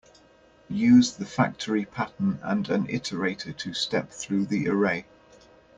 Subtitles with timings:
[0.83, 5.05] Use the factory pattern and an iterator to step through the array.